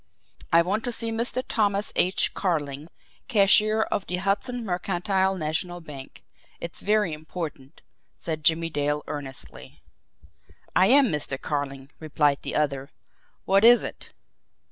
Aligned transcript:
"I 0.51 0.63
want 0.63 0.83
to 0.85 0.91
see 0.91 1.11
Mr. 1.11 1.43
Thomas 1.47 1.93
H. 1.95 2.33
Carling, 2.33 2.87
cashier 3.27 3.83
of 3.83 4.07
the 4.07 4.15
Hudson 4.15 4.65
Mercantile 4.65 5.35
National 5.35 5.79
Bank 5.79 6.23
it's 6.59 6.79
very 6.79 7.13
important," 7.13 7.83
said 8.15 8.43
Jimmie 8.43 8.71
Dale 8.71 9.03
earnestly. 9.05 9.83
"I 10.75 10.87
am 10.87 11.09
Mr. 11.09 11.39
Carling," 11.39 11.91
replied 11.99 12.39
the 12.41 12.55
other. 12.55 12.89
"What 13.45 13.63
is 13.63 13.83
it?" 13.83 14.09